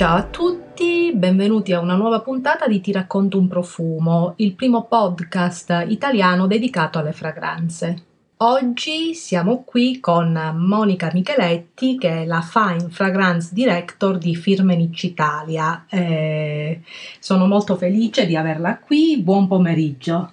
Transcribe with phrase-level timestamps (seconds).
[0.00, 4.86] Ciao a tutti, benvenuti a una nuova puntata di Ti racconto un profumo, il primo
[4.86, 7.96] podcast italiano dedicato alle fragranze.
[8.38, 15.84] Oggi siamo qui con Monica Micheletti, che è la Fine Fragrance Director di Firmenich Italia.
[15.90, 16.80] Eh,
[17.18, 19.20] sono molto felice di averla qui.
[19.20, 20.32] Buon pomeriggio.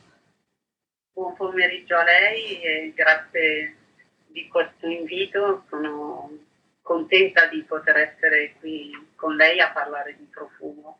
[1.12, 3.76] Buon pomeriggio a lei e grazie
[4.28, 5.66] di questo invito.
[5.70, 6.32] Sono
[6.82, 11.00] contenta di poter essere qui con lei a parlare di profumo.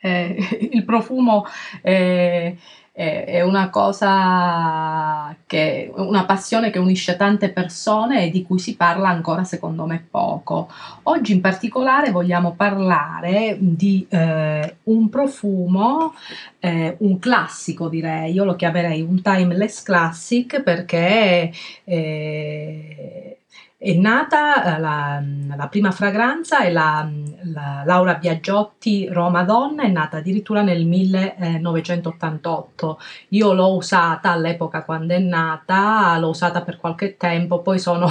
[0.00, 0.34] Eh,
[0.72, 1.44] il profumo
[1.82, 2.54] è,
[2.90, 8.76] è, è, una cosa che una passione che unisce tante persone e di cui si
[8.76, 10.68] parla ancora secondo me poco.
[11.04, 16.14] Oggi in particolare vogliamo parlare di eh, un profumo,
[16.58, 21.52] eh, un classico direi, io lo chiamerei un timeless classic perché
[21.84, 23.39] eh,
[23.82, 25.22] è nata eh, la,
[25.56, 27.08] la, prima fragranza è la,
[27.44, 32.98] la, Laura Biagiotti Roma Donna, è nata addirittura nel 1988.
[33.28, 38.06] Io l'ho usata all'epoca quando è nata, l'ho usata per qualche tempo, poi sono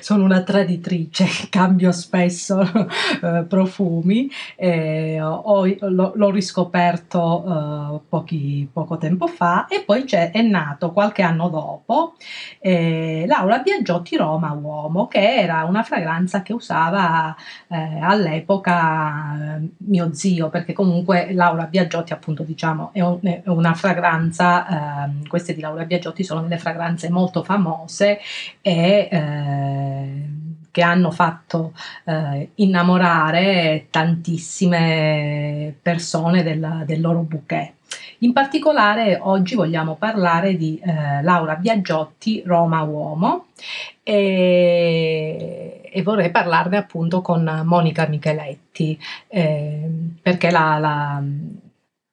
[0.00, 7.44] sono una traditrice, cambio spesso eh, profumi, eh, ho, l'ho, l'ho, riscoperto
[7.96, 12.14] eh, pochi, poco tempo fa e poi è nato qualche anno dopo
[12.60, 17.34] eh, Laura Biagiotti Roma Uomo, che era una fragranza che usava
[17.68, 23.74] eh, all'epoca eh, mio zio, perché comunque Laura Biagiotti appunto diciamo è, un, è una
[23.74, 28.18] fragranza, ehm, queste di Laura Biagiotti sono delle fragranze molto famose
[28.60, 29.08] e
[30.70, 31.72] che hanno fatto
[32.04, 37.72] eh, innamorare tantissime persone del, del, loro bouquet.
[38.18, 43.46] In particolare oggi vogliamo parlare di eh, Laura Biagiotti, Roma Uomo,
[44.02, 49.88] e, e, vorrei parlarne appunto con Monica Micheletti, eh,
[50.20, 51.22] perché la, la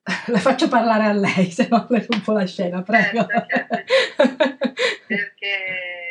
[0.27, 3.25] la faccio parlare a lei, se no le un la scena, prego.
[3.25, 3.83] Certo, certo.
[5.07, 6.02] perché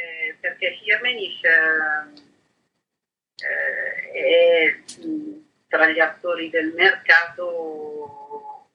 [0.71, 2.11] Firmenich eh,
[4.13, 4.77] è
[5.69, 8.69] tra gli attori del mercato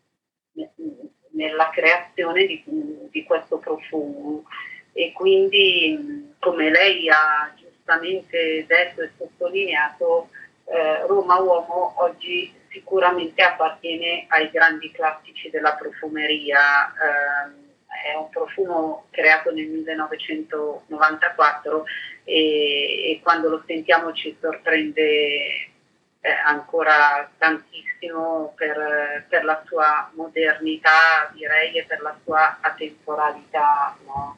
[1.32, 2.64] nella creazione di,
[3.12, 4.46] di questo profumo
[4.94, 10.30] e quindi come lei ha giustamente detto e sottolineato
[10.66, 16.94] eh, Roma Uomo oggi sicuramente appartiene ai grandi classici della profumeria.
[16.94, 17.67] Eh,
[18.04, 21.86] è un profumo creato nel 1994
[22.24, 25.72] e, e quando lo sentiamo ci sorprende
[26.20, 33.98] eh, ancora tantissimo per, per, la sua modernità direi e per la sua atemporalità.
[34.06, 34.38] No?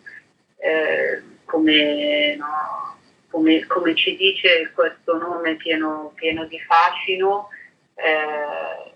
[0.57, 2.97] Eh, come, no?
[3.29, 7.49] come, come, ci dice questo nome pieno, pieno di fascino,
[7.95, 8.93] eh,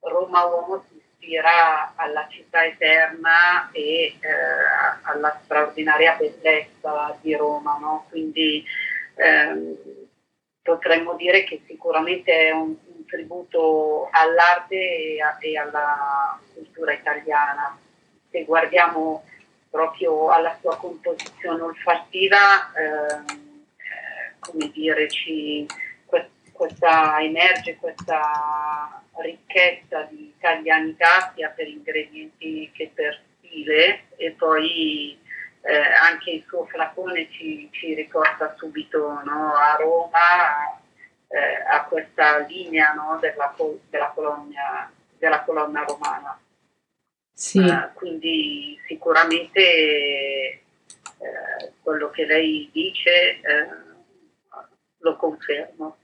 [0.00, 0.84] Roma Uomo
[1.22, 4.18] ispira alla città eterna e eh,
[5.02, 8.06] alla straordinaria bellezza di Roma, no?
[8.10, 8.64] quindi
[9.14, 9.76] ehm,
[10.62, 17.78] potremmo dire che sicuramente è un, un tributo all'arte e, a, e, alla cultura italiana.
[18.30, 19.24] Se guardiamo
[19.70, 23.24] proprio alla sua composizione olfattiva, ehm,
[23.76, 25.66] eh, come dire, ci,
[26.52, 35.16] questa emerge questa ricchezza di italianità sia per ingredienti che per stile e poi
[35.60, 40.80] eh, anche il suo flacone ci, ci ricorda subito no, a Roma
[41.28, 43.54] eh, a questa linea no, della,
[43.88, 46.38] della, colonia, della colonna romana.
[47.32, 47.58] Sì.
[47.58, 50.62] Uh, quindi sicuramente eh,
[51.80, 53.68] quello che lei dice eh,
[54.98, 55.96] lo confermo.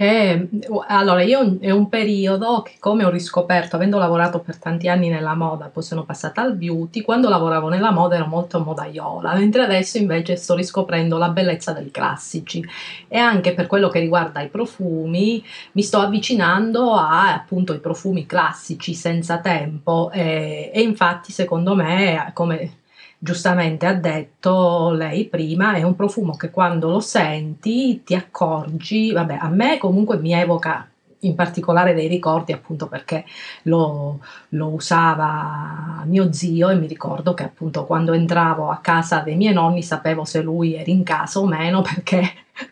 [0.00, 0.48] E,
[0.86, 5.34] allora, io è un periodo che come ho riscoperto, avendo lavorato per tanti anni nella
[5.34, 9.98] moda, poi sono passata al beauty, quando lavoravo nella moda ero molto modaiola, mentre adesso
[9.98, 12.64] invece sto riscoprendo la bellezza dei classici.
[13.08, 18.24] E anche per quello che riguarda i profumi mi sto avvicinando a appunto i profumi
[18.24, 22.79] classici senza tempo e, e infatti secondo me come
[23.22, 29.36] giustamente ha detto lei prima, è un profumo che quando lo senti ti accorgi, vabbè,
[29.40, 30.88] a me comunque mi evoca
[31.20, 33.26] in particolare dei ricordi appunto perché
[33.64, 34.20] lo,
[34.50, 39.52] lo, usava mio zio e mi ricordo che appunto quando entravo a casa dei miei
[39.52, 42.22] nonni sapevo se lui era in casa o meno perché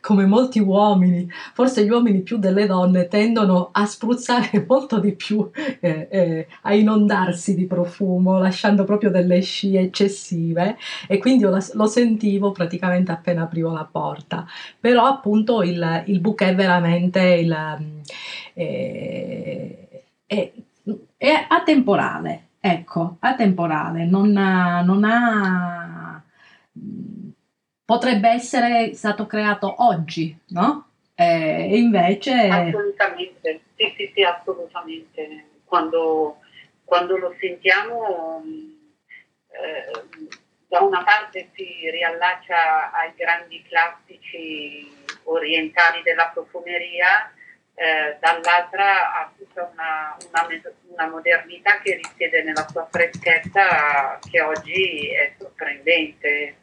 [0.00, 5.49] come molti uomini, forse gli uomini più delle donne tendono a spruzzare molto di più,
[5.81, 10.76] eh, eh, a inondarsi di profumo, lasciando proprio delle scie eccessive
[11.06, 14.46] e quindi io lo sentivo praticamente appena aprivo la porta.
[14.81, 17.56] Però appunto il, il bouquet veramente il,
[18.55, 20.52] eh, è,
[21.17, 26.23] è atemporale, ecco, atemporale, non non ha
[27.88, 30.90] potrebbe essere stato creato oggi, no?
[31.14, 32.35] Eh, e invece...
[32.35, 35.46] Assolutamente, sì, sì, sì, assolutamente.
[35.64, 36.40] Quando,
[36.85, 38.44] quando lo sentiamo,
[39.49, 40.37] eh,
[40.69, 44.87] da una parte si riallaccia ai grandi classici
[45.23, 47.32] orientali della profumeria,
[47.75, 50.46] eh, dall'altra ha tutta una, una,
[50.88, 56.56] una, modernità che risiede nella sua freschezza che oggi è sorprendente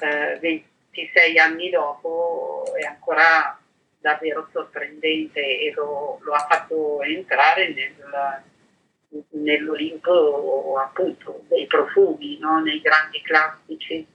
[0.00, 3.58] eh, 26 anni dopo è ancora
[3.98, 12.60] davvero sorprendente e lo, lo ha fatto entrare nel, nell'Olimpo appunto dei profumi, no?
[12.60, 14.06] nei grandi classici.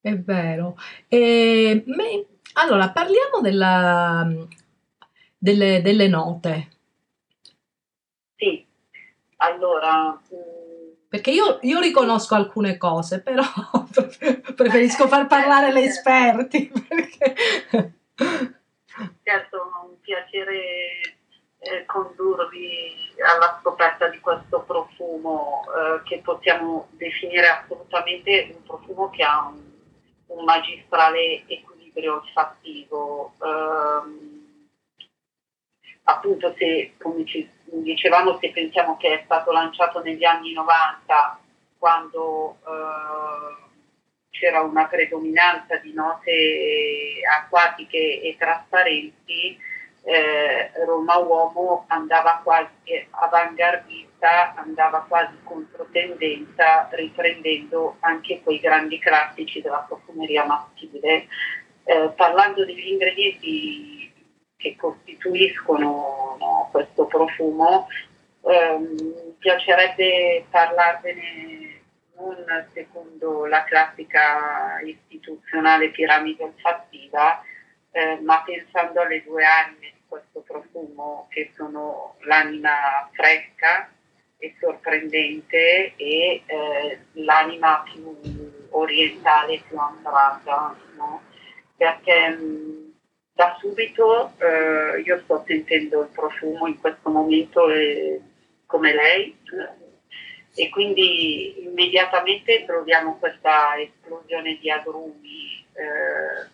[0.00, 0.76] È vero.
[1.08, 4.26] E, me, allora, parliamo della,
[5.36, 6.68] delle, delle note.
[8.36, 8.64] Sì,
[9.36, 10.18] allora...
[11.08, 13.42] Perché io, io, riconosco alcune cose, però
[14.54, 16.70] preferisco far parlare le esperti.
[16.86, 17.34] Perché...
[19.22, 20.60] Certo, è un piacere
[21.60, 29.22] eh, condurvi alla scoperta di questo profumo eh, che possiamo definire assolutamente un profumo che
[29.22, 29.62] ha un,
[30.26, 33.32] un magistrale equilibrio olfattivo.
[33.40, 34.27] Eh,
[36.08, 41.38] appunto se, come ci dicevamo, se pensiamo che è stato lanciato negli anni 90,
[41.78, 43.66] quando eh,
[44.30, 49.58] c'era una predominanza di note acquatiche e trasparenti,
[50.04, 59.84] eh, Roma Uomo andava quasi avanguardista, andava quasi controtendenza, riprendendo anche quei grandi classici della
[59.86, 61.26] profumeria maschile.
[61.84, 63.97] Eh, parlando degli ingredienti
[64.58, 67.86] che costituiscono no, questo profumo,
[68.42, 71.76] ehm, mi piacerebbe parlarvene
[72.16, 77.40] non secondo la classica istituzionale piramide olfattiva,
[77.92, 83.88] eh, ma pensando alle due anime di questo profumo che sono l'anima fresca
[84.38, 88.16] e sorprendente e eh, l'anima più
[88.70, 91.22] orientale, più ambrata, no?
[91.76, 92.87] perché mh, mm,
[93.38, 98.20] da subito eh, io sto sentendo il profumo in questo momento eh,
[98.66, 99.38] come lei.
[100.56, 106.48] E quindi immediatamente troviamo questa esplosione di agrumi, eh,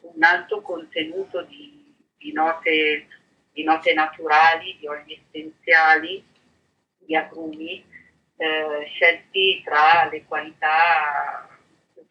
[0.00, 3.06] un alto contenuto di, di, note,
[3.52, 6.24] di, note, naturali, di oli essenziali,
[6.98, 7.84] di agrumi,
[8.38, 11.53] eh, scelti tra le qualità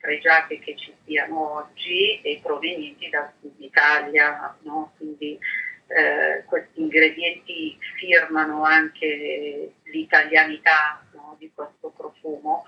[0.03, 4.91] pregiate che ci siano oggi e provenienti dal sud Italia, no?
[4.97, 5.39] quindi
[5.87, 11.37] eh, questi ingredienti firmano anche l'italianità no?
[11.39, 12.65] di questo profumo.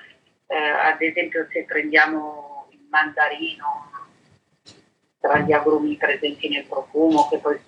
[0.47, 3.91] Eh, ad esempio se prendiamo il mandarino,
[5.19, 7.59] tra gli agrumi presenti nel profumo, che poi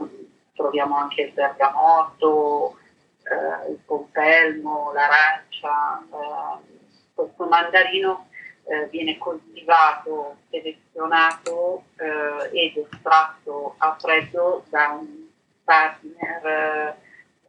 [0.56, 2.78] troviamo anche il bergamotto,
[3.24, 8.28] eh, il pompelmo, l'arancia, eh, questo mandarino
[8.70, 15.28] eh, viene coltivato, selezionato eh, ed estratto a freddo da un
[15.64, 16.96] partner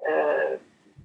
[0.00, 0.58] eh,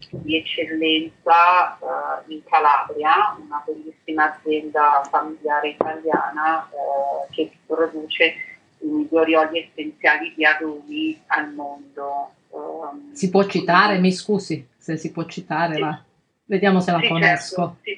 [0.10, 8.36] di eccellenza eh, in Calabria, una bellissima azienda familiare italiana eh, che produce
[8.80, 12.32] i migliori oli essenziali di agrumi al mondo.
[12.54, 15.82] Ehm, si può citare, mi scusi se si può citare, sì.
[15.82, 16.04] ma
[16.46, 17.56] vediamo se la sì, conosco.
[17.56, 17.78] Certo.
[17.82, 17.93] Sì,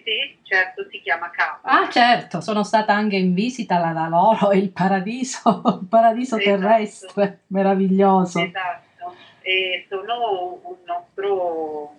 [0.56, 1.60] certo, si chiama K.
[1.64, 6.58] Ah, certo, sono stata anche in visita da loro, il paradiso, il paradiso esatto.
[6.58, 8.40] terrestre, meraviglioso.
[8.40, 11.96] Esatto, e sono un nostro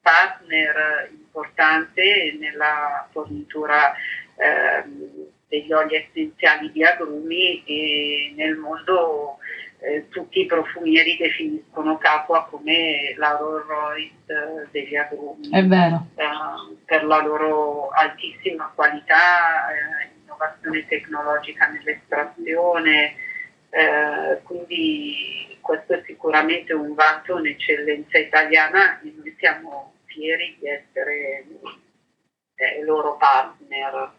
[0.00, 9.38] partner importante nella fornitura eh, degli oli essenziali di agrumi e nel mondo
[9.82, 15.48] eh, tutti i profumieri definiscono Capua come la Rolls Royce eh, degli agrumi.
[15.50, 16.06] È vero.
[16.16, 23.14] Eh, per la loro altissima qualità, eh, innovazione tecnologica nell'estrazione,
[23.70, 31.46] eh, quindi questo è sicuramente un vanto, un'eccellenza italiana e noi siamo fieri di essere
[32.84, 34.18] loro partner.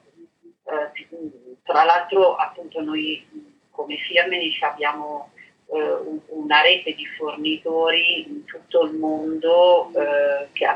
[1.64, 3.24] tra l'altro appunto noi
[3.70, 5.32] come Firmenich abbiamo
[5.72, 10.68] eh, una rete di fornitori in tutto il mondo eh, che,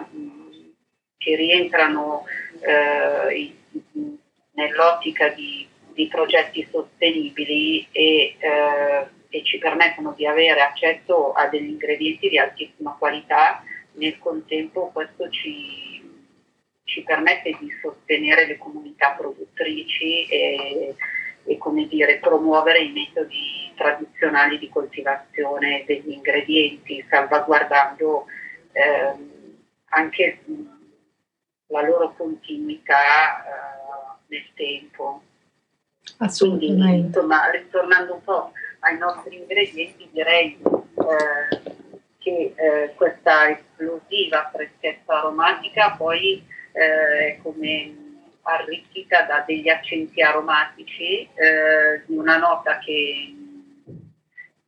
[1.17, 2.23] che, rientrano
[2.61, 3.55] eh,
[4.51, 11.71] nell'ottica di, di, progetti sostenibili e, eh, e, ci permettono di avere accesso a degli
[11.71, 13.63] ingredienti di altissima qualità.
[13.97, 16.01] Nel contempo questo ci,
[16.85, 20.95] ci permette di sostenere le comunità produttrici e,
[21.45, 21.59] e
[21.89, 28.25] dire, promuovere i metodi tradizionali di coltivazione degli ingredienti, salvaguardando
[28.72, 29.32] ehm,
[29.89, 30.39] anche
[31.67, 35.22] la loro continuità eh, nel tempo.
[36.17, 36.84] Assolutamente.
[36.84, 41.74] Quindi, insomma, ritornando un po' ai nostri ingredienti, direi eh,
[42.20, 48.03] che eh, questa esplosiva freschezza aromatica poi eh, come
[48.41, 53.34] arricchita da degli accenti aromatici eh, di una nota che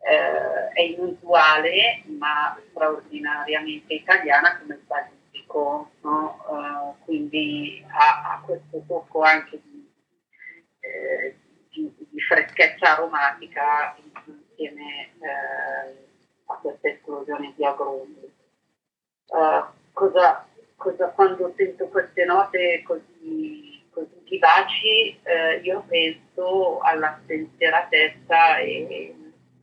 [0.08, 6.46] eh, è inusuale ma straordinariamente italiana come basilico, no?
[6.48, 9.92] uh, quindi ha, ha, questo tocco anche di,
[10.80, 11.36] eh,
[11.70, 16.06] di, di freschezza aromatica insieme eh,
[16.46, 18.34] a questa esplosione di agrumi.
[19.28, 20.48] Uh, cosa,
[20.78, 29.14] cosa, quando sento queste note così, così vivaci, eh, io penso alla spensieratezza e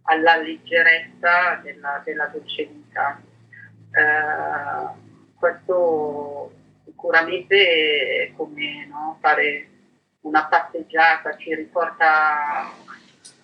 [0.05, 3.21] alla leggerezza della, della dolce vita.
[3.91, 5.03] Eh,
[5.39, 6.53] questo
[6.85, 9.69] sicuramente è come no, fare
[10.21, 12.71] una passeggiata ci riporta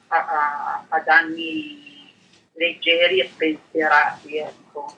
[0.08, 2.12] a, a, ad anni
[2.54, 4.36] leggeri e spensierati.
[4.38, 4.96] Ecco.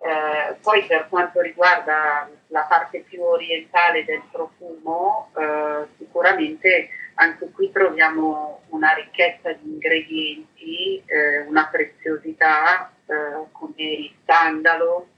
[0.00, 6.88] Eh, poi per quanto riguarda la parte più orientale del profumo, eh, sicuramente
[7.20, 15.08] anche qui troviamo una ricchezza di ingredienti, eh, una preziosità eh, come il sandalo,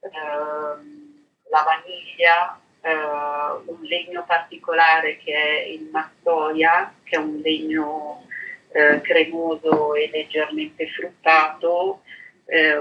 [0.00, 8.26] ehm, la vaniglia, eh, un legno particolare che è il massoia, che è un legno
[8.70, 12.02] eh, cremoso e leggermente fruttato.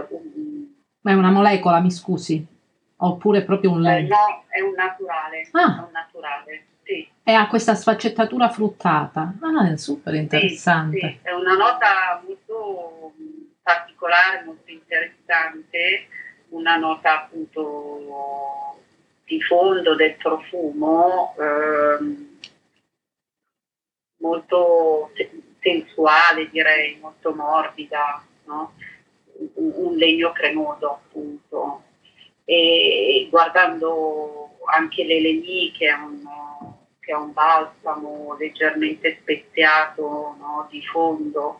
[0.09, 2.45] Un, Ma è una molecola, mi scusi?
[2.97, 4.15] Oppure proprio un legno?
[4.15, 5.47] no, è un naturale.
[5.51, 5.77] Ah.
[5.77, 6.63] È un naturale.
[7.29, 9.35] E ha questa sfaccettatura fruttata.
[9.41, 10.99] Ah, è super interessante.
[10.99, 11.19] Sì, sì.
[11.21, 13.13] È una nota molto
[13.61, 16.07] particolare, molto interessante,
[16.49, 18.79] una nota appunto
[19.25, 22.39] di fondo del profumo, ehm,
[24.21, 25.11] molto
[25.59, 28.73] sensuale direi, molto morbida, no?
[29.53, 31.83] un, un legno cremoso appunto.
[32.43, 36.27] E guardando anche l'Eleni che è un
[37.11, 41.59] ha un balsamo leggermente speziato no, di fondo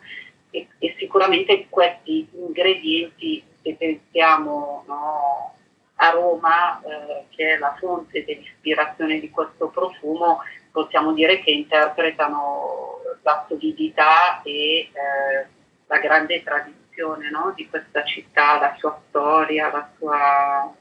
[0.52, 5.56] e, e, sicuramente questi ingredienti, se pensiamo no,
[5.96, 10.40] a Roma, eh, che è la fonte dell'ispirazione di questo profumo,
[10.72, 15.48] possiamo dire che interpretano la solidità e eh,
[15.88, 20.74] la grande tradizione no, di questa città, la sua storia, la sua,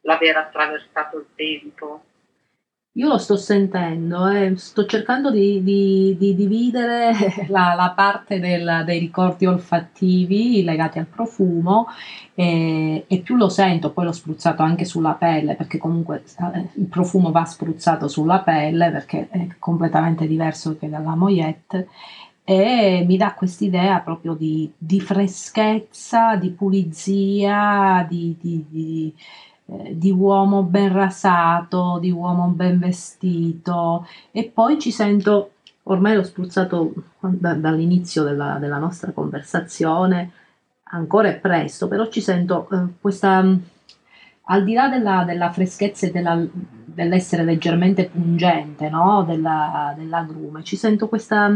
[0.00, 2.04] l'aver attraversato il tempo.
[2.96, 7.12] Io lo sto sentendo, eh, sto cercando di, di, di dividere
[7.50, 11.88] la, la parte del, dei ricordi olfattivi legati al profumo
[12.34, 16.22] e, e, più lo sento, poi l'ho spruzzato anche sulla pelle perché comunque
[16.54, 21.88] eh, il profumo va spruzzato sulla pelle perché è completamente diverso che dalla moyette
[22.44, 29.14] e mi dà quest'idea proprio di, di freschezza, di pulizia, di, di
[29.66, 35.52] eh, di uomo ben rasato, di uomo ben vestito e poi ci sento,
[35.84, 40.30] ormai l'ho spruzzato da, dall'inizio della, della, nostra conversazione,
[40.84, 43.38] ancora è presto, però ci sento eh, questa,
[44.42, 49.24] al di là della, della freschezza e della, dell'essere leggermente pungente no?
[49.26, 51.50] della, dell'agrume, ci sento questa,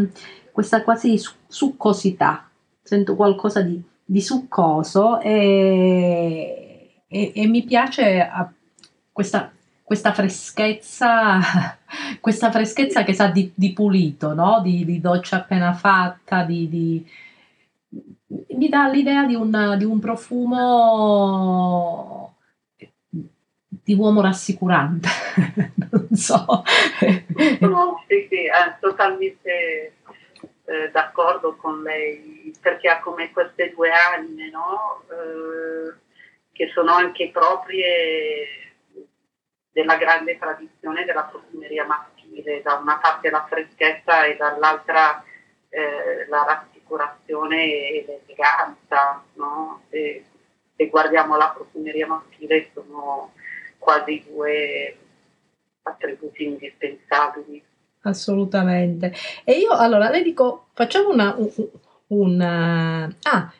[0.50, 2.48] questa quasi succosità,
[2.82, 6.67] sento qualcosa di, di succoso e
[7.08, 8.30] e, e mi piace
[9.10, 9.50] questa,
[9.82, 11.40] questa freschezza,
[12.20, 14.60] questa freschezza che sa di, di pulito, no?
[14.62, 17.04] di, di, doccia appena fatta, di, di,
[18.56, 20.98] mi dà l'idea di un, di un profumo
[23.88, 25.08] di uomo rassicurante,
[25.90, 26.62] non so.
[27.60, 29.94] No, sì, sì, è totalmente
[30.64, 35.04] eh, d'accordo con lei, perché ha come queste due anime, no?
[35.08, 35.97] Eh,
[36.58, 38.48] che sono anche proprie
[39.70, 45.22] della grande tradizione della profumeria maschile, da una parte la freschezza e dall'altra
[45.68, 49.82] eh, la rassicurazione e l'eleganza, no?
[49.88, 50.24] se,
[50.74, 53.34] se guardiamo la profumeria maschile sono
[53.78, 54.96] quasi due
[55.82, 57.64] attributi indispensabili.
[58.02, 59.12] Assolutamente.
[59.44, 61.68] E io allora le dico, facciamo una, un,
[62.08, 62.40] un
[63.22, 63.52] ah,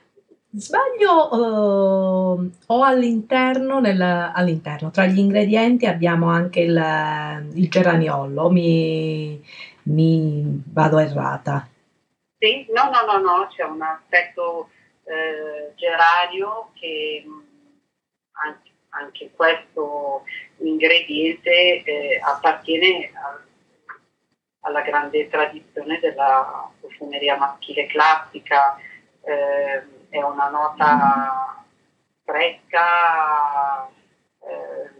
[0.50, 9.42] sbaglio uh, o all'interno, nel, all'interno, tra gli ingredienti abbiamo anche il, il geraniolo, mi,
[9.84, 11.68] mi vado errata.
[12.38, 14.70] Sì, no, no, no, no, c'è un aspetto
[15.04, 17.24] eh, geranio che
[18.32, 20.22] anche, anche questo
[20.58, 23.42] ingrediente eh, appartiene a,
[24.60, 28.78] alla grande tradizione della profumeria maschile classica,
[29.22, 31.64] eh, è una nota
[32.24, 33.88] fresca,
[34.40, 34.90] eh,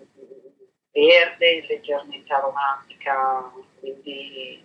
[0.92, 3.50] verde, leggermente aromatica,
[3.80, 4.64] quindi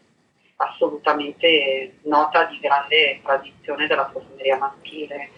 [0.58, 5.30] assolutamente nota di grande tradizione della profumeria maschile.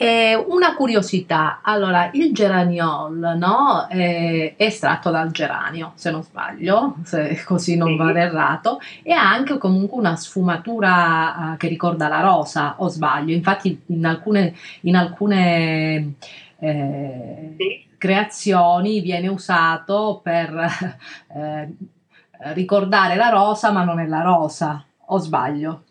[0.00, 3.88] Eh, una curiosità, allora il geraniol no?
[3.88, 7.96] è estratto dal geranio, se non sbaglio, se così non sì.
[7.96, 13.34] vado errato, e ha anche comunque una sfumatura uh, che ricorda la rosa, o sbaglio,
[13.34, 16.14] infatti in alcune, in alcune
[16.60, 17.88] eh, sì.
[17.98, 20.54] creazioni viene usato per
[21.34, 21.74] eh,
[22.52, 25.86] ricordare la rosa, ma non è la rosa, o sbaglio?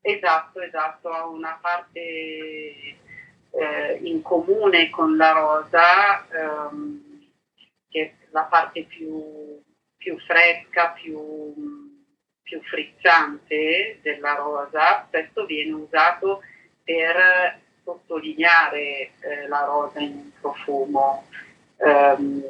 [0.00, 3.04] Esatto, esatto, ha una parte
[3.50, 7.30] eh, in comune con la rosa, ehm,
[7.88, 9.62] che è la parte più,
[9.96, 11.54] più fresca, più,
[12.42, 16.42] più, frizzante della rosa, spesso viene usato
[16.84, 21.26] per sottolineare eh, la rosa in un profumo.
[21.78, 22.42] Um,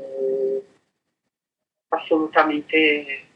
[1.89, 3.27] assolutamente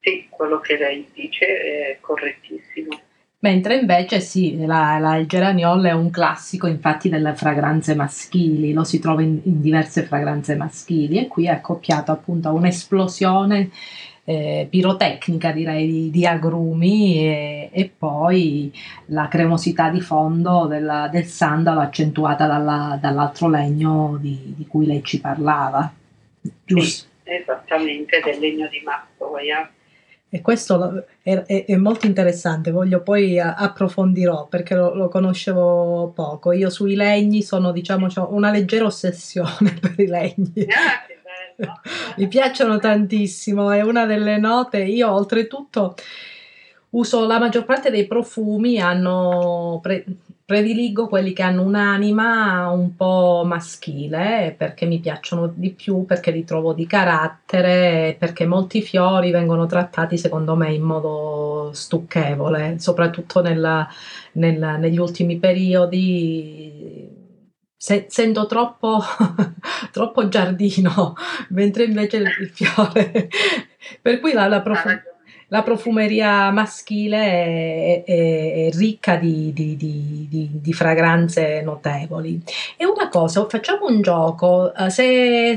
[0.00, 3.00] sì, quello che lei dice è correttissimo.
[3.44, 8.84] Mentre invece sì, la, la, il geraniol è un classico infatti delle fragranze maschili, lo
[8.84, 13.68] si trova in, in diverse fragranze maschili e qui è accoppiato appunto a un'esplosione
[14.24, 18.72] eh, pirotecnica direi di, di agrumi e, e, poi
[19.08, 25.04] la cremosità di fondo della, del sandalo accentuata dalla, dall'altro legno di, di, cui lei
[25.04, 25.92] ci parlava.
[26.64, 27.08] Giusto?
[27.22, 29.70] Sì, esattamente, del legno di Massoia.
[30.34, 36.50] E questo è, è, è, molto interessante, voglio poi approfondirò perché lo, lo, conoscevo poco.
[36.50, 40.66] Io sui legni sono, diciamo, ho una leggera ossessione per i legni.
[40.66, 41.80] Ah,
[42.18, 44.82] Mi piacciono tantissimo, è una delle note.
[44.82, 45.94] Io oltretutto
[46.90, 50.04] uso la maggior parte dei profumi, hanno pre-
[50.46, 56.44] prediligo quelli che hanno un'anima un po' maschile perché mi piacciono di più, perché li
[56.44, 63.86] trovo di carattere, perché molti fiori vengono trattati secondo me in modo stucchevole, soprattutto nel,
[64.32, 67.22] nel, negli ultimi periodi.
[67.76, 69.00] Se, sento troppo,
[69.92, 71.14] troppo giardino,
[71.50, 73.28] mentre invece il fiore.
[74.00, 75.13] per cui la, la prof-
[75.54, 82.42] la profumeria maschile è, è, è ricca di, di, di, di, fragranze notevoli.
[82.76, 85.56] E una cosa, facciamo un gioco, eh, se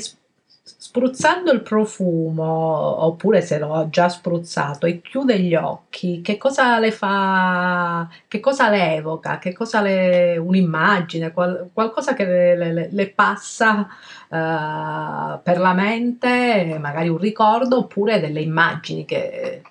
[0.80, 6.92] spruzzando il profumo, oppure se l'ho già spruzzato e chiude gli occhi, che cosa le
[6.92, 13.10] fa, che cosa le evoca, che cosa le, un'immagine, qual, qualcosa che le, le, le
[13.10, 13.88] passa
[14.30, 19.64] uh, per la mente, magari un ricordo, oppure delle immagini che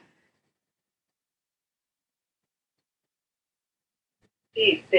[4.56, 4.98] Sì, se,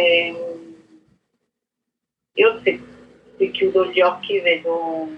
[2.34, 2.80] io se,
[3.38, 5.10] se, chiudo gli occhi vedo,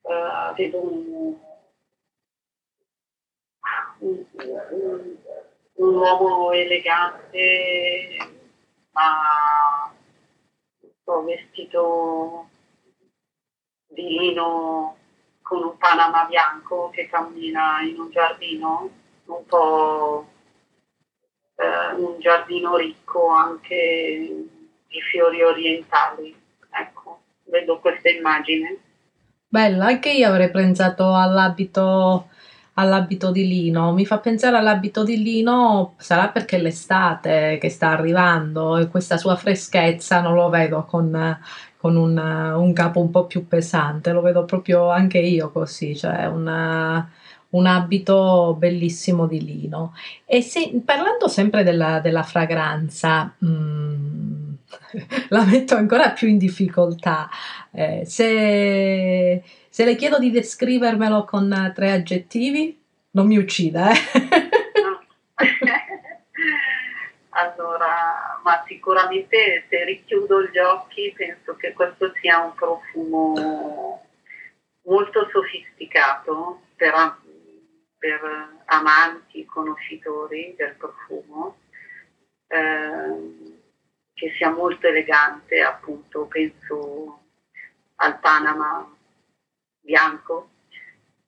[0.00, 1.36] uh, vedo un,
[3.98, 5.16] un, un,
[5.74, 8.16] un, uomo elegante,
[8.92, 9.92] ma
[11.26, 12.48] vestito
[13.88, 14.96] di lino
[15.42, 18.90] con un panama bianco che cammina in un giardino
[19.26, 20.33] un po'
[21.56, 24.28] eh, un giardino ricco anche
[24.88, 26.34] di fiori orientali.
[26.70, 28.78] Ecco, vedo questa immagine.
[29.48, 32.28] Bella, anche io avrei pensato all'abito,
[32.74, 33.92] all'abito di lino.
[33.92, 39.36] Mi fa pensare all'abito di lino, sarà perché l'estate che sta arrivando e questa sua
[39.36, 41.38] freschezza non lo vedo con,
[41.76, 46.26] con un, un, capo un po' più pesante, lo vedo proprio anche io così, cioè
[46.26, 47.08] una
[47.54, 49.94] un abito bellissimo di lino.
[50.24, 54.54] E se, parlando sempre della, della fragranza, mm,
[55.30, 57.28] la metto ancora più in difficoltà.
[57.72, 63.96] Eh, se, se, le chiedo di descrivermelo con tre aggettivi, non mi uccida, eh?
[67.30, 67.54] ma,
[68.42, 74.02] ma, sicuramente se richiudo gli occhi penso che questo sia un profumo
[74.82, 76.92] molto sofisticato per,
[78.04, 78.20] per
[78.66, 81.56] amanti, conoscitori del profumo,
[82.48, 83.62] eh,
[84.12, 87.22] che sia molto elegante, appunto penso
[87.96, 88.94] al Panama
[89.80, 90.50] bianco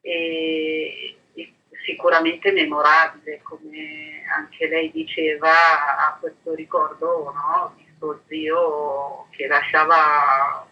[0.03, 1.55] e, e
[1.87, 7.73] sicuramente memorabile, come anche lei diceva, ha questo ricordo no?
[7.79, 10.69] di suo zio che lasciava,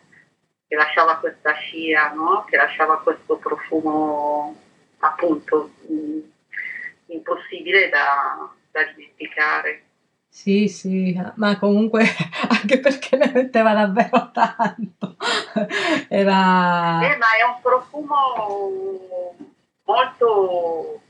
[0.68, 2.44] lasciava questa scia, no?
[2.44, 4.64] che lasciava questo profumo
[5.04, 9.82] appunto mh, impossibile da, da dimenticare.
[10.28, 12.02] Sì, sì, ma comunque
[12.50, 15.16] anche perché ne metteva davvero tanto.
[16.08, 17.00] Era...
[17.02, 19.36] Eh, ma è un profumo
[19.84, 21.00] molto,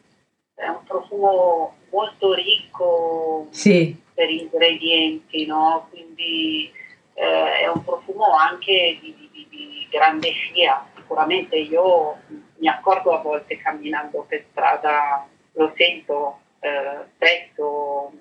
[0.55, 3.97] è un profumo molto ricco sì.
[4.13, 5.87] per ingredienti, no?
[5.91, 6.71] Quindi
[7.15, 10.87] eh, è un profumo anche di, di, di grande scia.
[10.97, 12.19] Sicuramente io
[12.59, 18.13] mi accorgo a volte camminando per strada, lo sento eh, spesso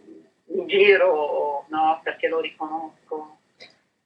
[0.48, 2.00] in giro, no?
[2.04, 3.38] Perché lo riconosco.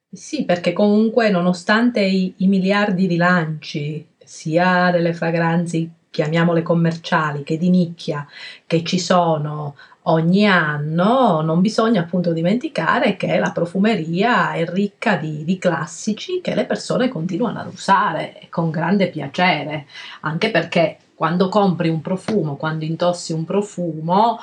[0.09, 7.60] Sì, perché comunque nonostante i, i miliardi di lanci, sia delle fragranze, chiamiamole commerciali, che
[7.60, 8.25] di nicchia,
[8.65, 15.43] che ci sono ogni anno, non bisogna appunto dimenticare che la profumeria è ricca di,
[15.43, 19.86] di, classici che le persone continuano ad usare con grande piacere,
[20.21, 24.39] anche perché quando compri un profumo, quando indossi un profumo,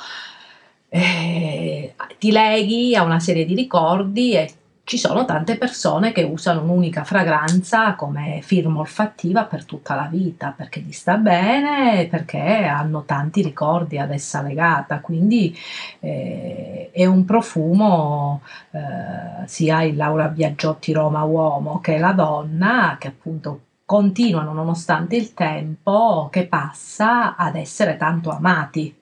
[0.90, 4.52] eh, ti leghi a una serie di ricordi e
[4.84, 10.52] ci sono tante persone che usano un'unica fragranza come firma olfattiva per tutta la vita
[10.54, 15.56] perché gli sta bene, perché hanno tanti ricordi ad essa legata, quindi
[16.00, 18.42] eh, è un profumo
[18.72, 25.32] eh, sia il Laura Biagiotti Roma uomo che la donna che appunto continuano nonostante il
[25.32, 28.94] tempo che passa ad essere tanto amati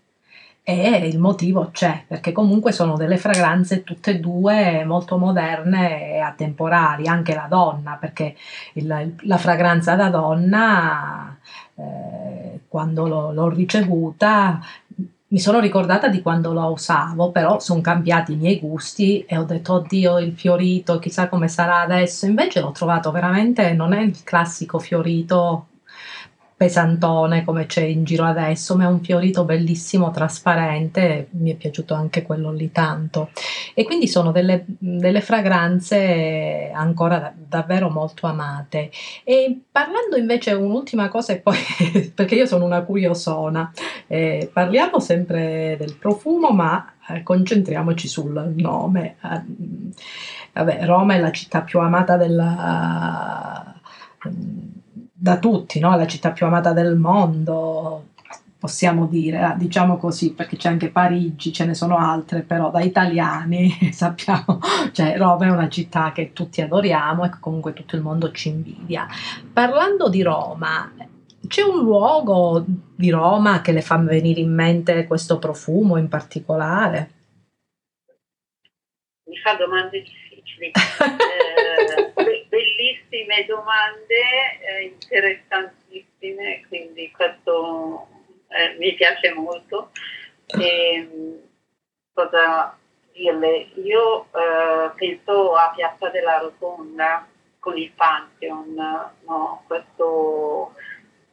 [0.65, 6.19] e il motivo c'è, perché comunque sono delle fragranze tutte e due molto moderne e
[6.21, 8.37] atemporali, anche la donna, perché
[8.75, 11.37] il, la fragranza da donna,
[11.75, 14.61] eh, quando l'ho, l'ho ricevuta,
[15.33, 19.45] mi sono ricordata di quando la usavo, però sono cambiati i miei gusti e ho
[19.45, 24.23] detto oddio il fiorito, chissà come sarà adesso, invece l'ho trovato veramente, non è il
[24.23, 25.67] classico fiorito
[26.63, 31.93] pesantone come c'è in giro adesso, ma è un fiorito bellissimo, trasparente, mi è piaciuto
[31.93, 33.31] anche quello lì tanto.
[33.75, 38.93] E quindi sono delle, delle fragranze ancora da, davvero molto amate.
[39.25, 41.57] E parlando invece un'ultima cosa, e poi
[42.15, 43.73] perché io sono una curiosona,
[44.07, 49.17] eh, parliamo sempre del profumo, ma eh, concentriamoci sul nome.
[49.21, 49.43] Eh,
[50.53, 53.75] vabbè, Roma è la città più amata della
[55.23, 55.97] da tutti, no?
[55.97, 58.07] la città più amata del mondo,
[58.59, 62.81] possiamo dire, ah, diciamo così, perché c'è anche Parigi, ce ne sono altre, però da
[62.81, 64.59] italiani sappiamo,
[64.91, 68.49] cioè Roma è una città che tutti adoriamo e che comunque tutto il mondo ci
[68.49, 69.07] invidia.
[69.53, 70.91] Parlando di Roma,
[71.47, 77.11] c'è un luogo di Roma che le fa venire in mente questo profumo in particolare?
[79.27, 80.67] Mi fa domande difficili.
[80.75, 81.62] eh,
[82.83, 88.09] bellissime domande, eh, interessantissime, quindi questo
[88.49, 89.91] eh, mi piace molto.
[90.47, 91.41] E, ehm,
[92.13, 92.77] cosa
[93.13, 93.69] dirle?
[93.77, 97.27] Io eh, penso a Piazza della Rotonda
[97.61, 99.63] con il Pantheon, no?
[99.69, 100.75] questo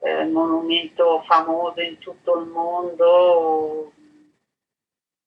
[0.01, 3.91] eh, monumento famoso in tutto il mondo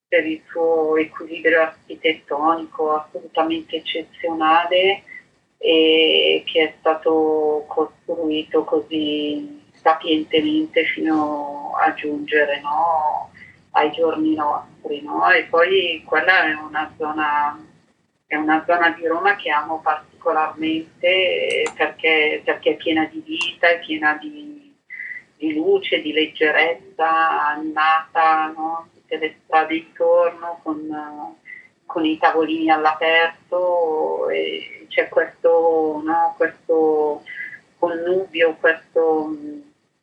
[0.06, 5.04] per il suo equilibrio architettonico assolutamente eccezionale
[5.64, 13.30] e che è stato costruito così sapientemente fino a giungere no,
[13.70, 15.00] ai giorni nostri.
[15.02, 15.30] No?
[15.30, 17.56] E poi quella è una, zona,
[18.26, 23.78] è una zona di Roma che amo particolarmente perché, perché è piena di vita, è
[23.78, 24.74] piena di,
[25.36, 28.88] di luce, di leggerezza, animata, no?
[28.92, 31.38] tutte le strade intorno con,
[31.92, 34.28] con i tavolini all'aperto.
[34.30, 37.22] E, c'è questo, no, questo
[37.78, 39.34] connubio, questo,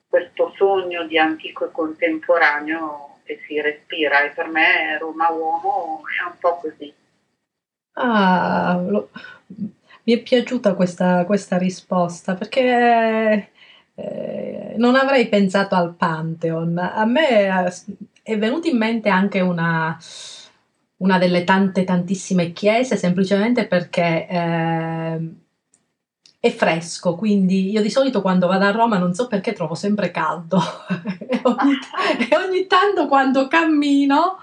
[0.07, 6.25] questo sogno di antico e contemporaneo che si respira e per me Roma Uomo è
[6.25, 6.93] un po' così.
[7.93, 9.09] Ah, lo,
[10.03, 13.51] mi è piaciuta questa, questa risposta perché
[13.93, 16.77] eh, non avrei pensato al Pantheon.
[16.77, 17.71] A me
[18.23, 19.95] è venuta in mente anche una,
[20.99, 25.33] una delle tante tantissime chiese semplicemente perché eh,
[26.41, 30.09] è fresco, quindi io di solito quando vado a Roma non so perché trovo sempre
[30.09, 30.57] caldo
[31.27, 31.77] e, ogni,
[32.29, 34.37] e, ogni, tanto quando cammino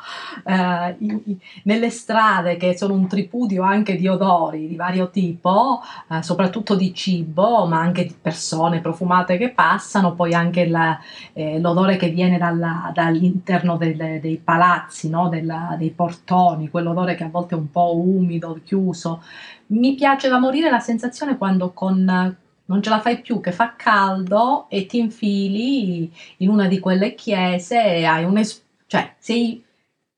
[0.45, 1.23] eh, in,
[1.63, 5.81] nelle strade che sono un tripudio anche di odori di vario tipo,
[6.11, 11.01] eh, soprattutto di cibo, ma anche di persone profumate che passano, poi anche la,
[11.33, 15.31] eh, l'odore che viene dalla, dall'interno delle, dei palazzi, no?
[15.31, 19.23] Della, dei portoni, quell'odore che a volte è un po' umido, chiuso,
[19.69, 22.37] mi piace da morire la sensazione quando con
[22.69, 27.15] non ce la fai più, che fa caldo e ti infili in una di quelle
[27.15, 29.63] chiese e hai un es- cioè sei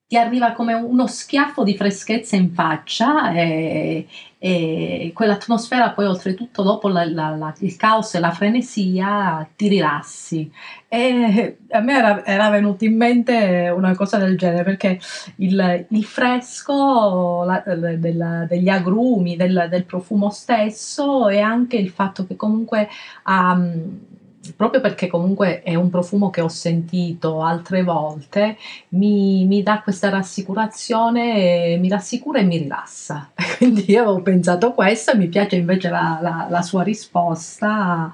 [0.09, 4.07] ti arriva come uno schiaffo di freschezza in faccia e,
[4.39, 10.51] e quell'atmosfera poi oltretutto dopo la, la, la, il caos e la frenesia ti rilassi.
[10.89, 14.99] E a me era, era venuta in mente una cosa del genere perché
[15.37, 22.27] il, il fresco la, del, degli agrumi, del, del, profumo stesso e anche il fatto
[22.27, 22.89] che comunque
[23.27, 24.08] um,
[24.57, 28.57] proprio perché comunque è un profumo che ho sentito altre volte,
[28.91, 33.31] mi, mi dà questa rassicurazione, mi rassicura e mi rilassa.
[33.59, 38.13] Quindi io avevo pensato questo e mi piace invece la, la, la sua risposta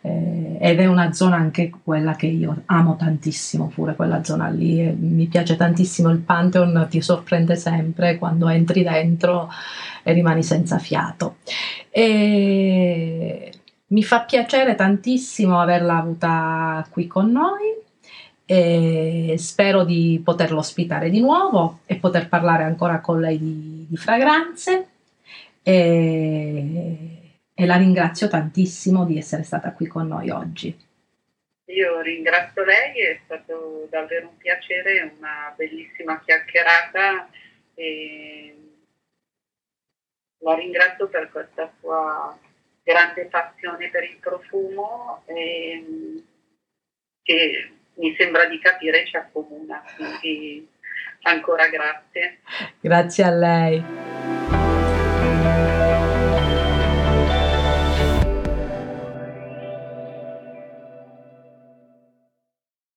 [0.00, 4.80] eh, ed è una zona anche quella che io amo tantissimo, pure quella zona lì.
[4.80, 9.48] E mi piace tantissimo il Pantheon, ti sorprende sempre quando entri dentro
[10.02, 11.36] e rimani senza fiato.
[11.90, 13.21] E
[13.92, 17.80] mi fa piacere tantissimo averla avuta qui con noi
[18.44, 23.96] e spero di poterlo ospitare di nuovo e poter parlare ancora con lei di, di
[23.96, 24.88] fragranze
[25.62, 26.96] e,
[27.54, 30.74] e la ringrazio tantissimo di essere stata qui con noi oggi.
[31.66, 37.28] Io ringrazio lei, è stato davvero un piacere, una bellissima chiacchierata
[37.74, 38.56] e
[40.38, 42.36] la ringrazio per questa sua
[42.82, 46.24] grande passione per il profumo ehm,
[47.22, 49.82] che mi sembra di capire ci accomuna.
[49.96, 50.68] Quindi
[51.22, 52.40] ancora grazie.
[52.80, 54.31] Grazie a lei.